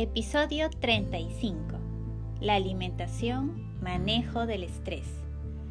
[0.00, 1.58] Episodio 35.
[2.40, 5.02] La alimentación, manejo del estrés.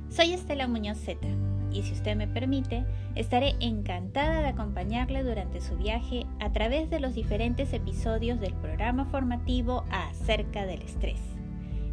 [0.10, 1.30] Soy Estela Muñoz Zeta
[1.72, 2.84] y si usted me permite,
[3.16, 9.06] estaré encantada de acompañarle durante su viaje a través de los diferentes episodios del programa
[9.06, 11.22] formativo acerca del estrés.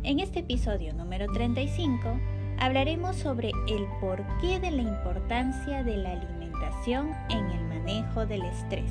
[0.03, 2.19] En este episodio número 35
[2.59, 8.91] hablaremos sobre el porqué de la importancia de la alimentación en el manejo del estrés.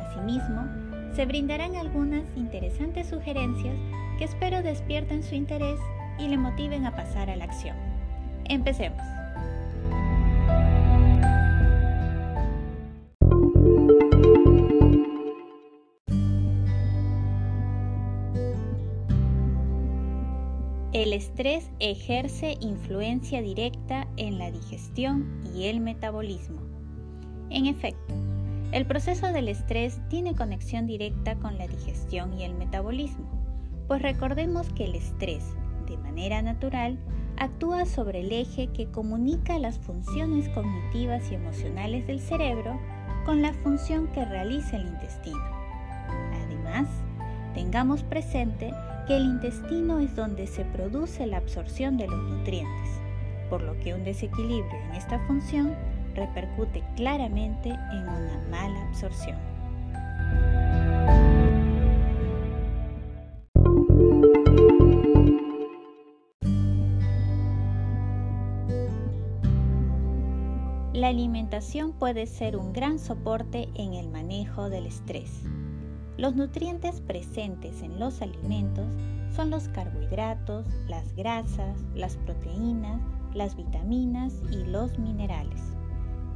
[0.00, 0.81] Asimismo,
[1.14, 3.76] se brindarán algunas interesantes sugerencias
[4.18, 5.78] que espero despierten su interés
[6.18, 7.76] y le motiven a pasar a la acción.
[8.44, 9.02] Empecemos.
[20.92, 26.60] El estrés ejerce influencia directa en la digestión y el metabolismo.
[27.50, 28.14] En efecto,
[28.72, 33.28] el proceso del estrés tiene conexión directa con la digestión y el metabolismo,
[33.86, 35.44] pues recordemos que el estrés,
[35.86, 36.98] de manera natural,
[37.36, 42.80] actúa sobre el eje que comunica las funciones cognitivas y emocionales del cerebro
[43.26, 45.44] con la función que realiza el intestino.
[46.44, 46.88] Además,
[47.54, 48.72] tengamos presente
[49.06, 52.90] que el intestino es donde se produce la absorción de los nutrientes,
[53.50, 55.74] por lo que un desequilibrio en esta función
[56.14, 59.52] repercute claramente en una mala absorción.
[70.92, 75.42] La alimentación puede ser un gran soporte en el manejo del estrés.
[76.16, 78.86] Los nutrientes presentes en los alimentos
[79.34, 83.00] son los carbohidratos, las grasas, las proteínas,
[83.34, 85.60] las vitaminas y los minerales.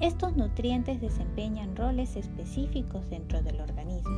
[0.01, 4.15] Estos nutrientes desempeñan roles específicos dentro del organismo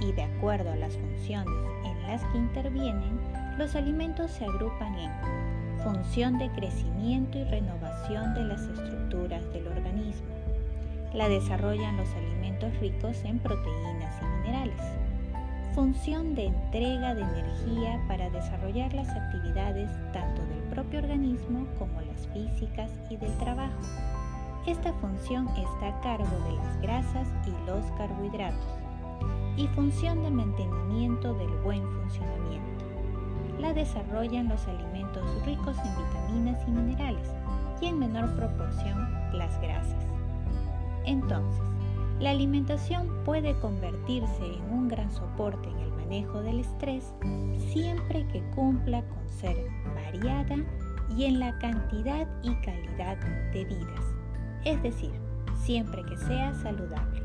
[0.00, 3.20] y de acuerdo a las funciones en las que intervienen,
[3.58, 5.10] los alimentos se agrupan en
[5.84, 10.32] función de crecimiento y renovación de las estructuras del organismo.
[11.12, 14.80] La desarrollan los alimentos ricos en proteínas y minerales.
[15.74, 22.26] Función de entrega de energía para desarrollar las actividades tanto del propio organismo como las
[22.28, 23.78] físicas y del trabajo
[24.66, 28.78] esta función está a cargo de las grasas y los carbohidratos
[29.56, 32.84] y función de mantenimiento del buen funcionamiento.
[33.58, 37.28] La desarrollan los alimentos ricos en vitaminas y minerales
[37.80, 40.06] y en menor proporción las grasas.
[41.04, 41.62] Entonces,
[42.20, 47.12] la alimentación puede convertirse en un gran soporte en el manejo del estrés
[47.72, 49.56] siempre que cumpla con ser
[49.94, 50.56] variada
[51.16, 53.16] y en la cantidad y calidad
[53.52, 54.21] de vidas
[54.64, 55.12] es decir,
[55.56, 57.22] siempre que sea saludable.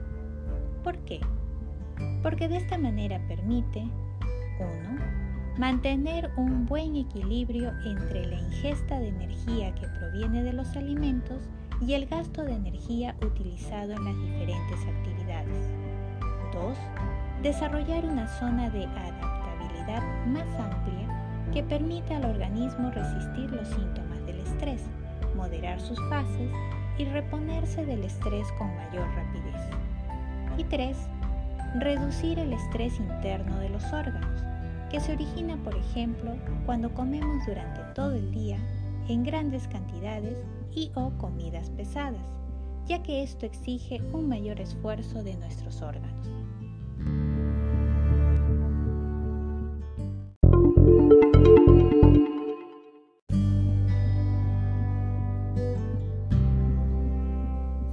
[0.83, 1.19] ¿Por qué?
[2.23, 3.87] Porque de esta manera permite
[4.59, 5.17] 1.
[5.57, 11.49] Mantener un buen equilibrio entre la ingesta de energía que proviene de los alimentos
[11.81, 15.67] y el gasto de energía utilizado en las diferentes actividades.
[16.53, 16.77] 2.
[17.41, 20.97] Desarrollar una zona de adaptabilidad más amplia
[21.53, 24.83] que permita al organismo resistir los síntomas del estrés,
[25.35, 26.51] moderar sus fases
[26.97, 29.61] y reponerse del estrés con mayor rapidez.
[30.57, 30.97] Y 3.
[31.79, 34.43] Reducir el estrés interno de los órganos,
[34.89, 38.57] que se origina, por ejemplo, cuando comemos durante todo el día
[39.09, 40.43] en grandes cantidades
[40.73, 42.25] y o comidas pesadas,
[42.85, 46.27] ya que esto exige un mayor esfuerzo de nuestros órganos.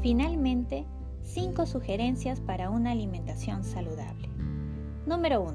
[0.04, 0.84] Finalmente,
[1.22, 4.28] 5 sugerencias para una alimentación saludable.
[5.06, 5.54] Número 1.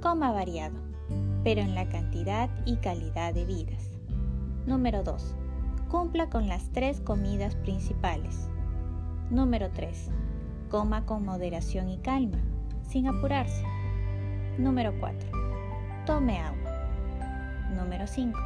[0.00, 0.78] Coma variado,
[1.44, 3.90] pero en la cantidad y calidad de vidas.
[4.66, 5.34] Número 2.
[5.90, 8.48] Cumpla con las tres comidas principales.
[9.28, 10.10] Número 3.
[10.70, 12.38] Coma con moderación y calma,
[12.88, 13.62] sin apurarse.
[14.56, 15.28] Número 4.
[16.06, 17.68] Tome agua.
[17.76, 18.38] Número 5.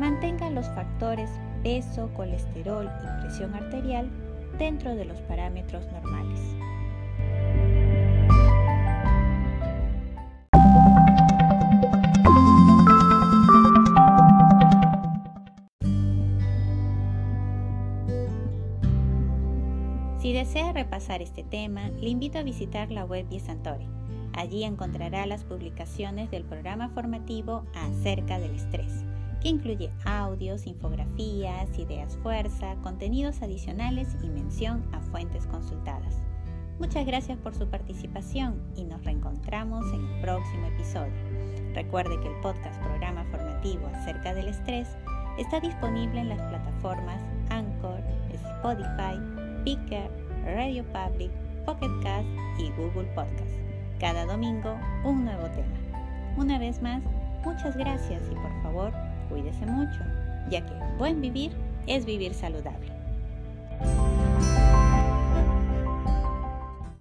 [0.00, 1.30] Mantenga los factores
[1.62, 4.10] peso, colesterol y presión arterial
[4.58, 6.40] dentro de los parámetros normales.
[20.20, 23.88] Si desea repasar este tema, le invito a visitar la web de Santori.
[24.34, 29.04] Allí encontrará las publicaciones del programa formativo acerca del estrés
[29.42, 36.22] que incluye audios, infografías, ideas fuerza, contenidos adicionales y mención a fuentes consultadas.
[36.78, 41.12] Muchas gracias por su participación y nos reencontramos en el próximo episodio.
[41.74, 44.88] Recuerde que el podcast programa formativo acerca del estrés
[45.38, 48.00] está disponible en las plataformas Anchor,
[48.32, 49.18] Spotify,
[49.64, 50.10] Picker,
[50.44, 51.30] Radio Public,
[51.64, 52.28] Pocket Cast
[52.58, 53.58] y Google Podcast.
[53.98, 55.76] Cada domingo un nuevo tema.
[56.36, 57.02] Una vez más,
[57.44, 60.00] muchas gracias y por favor, cuídese mucho,
[60.50, 61.52] ya que buen vivir
[61.86, 63.01] es vivir saludable.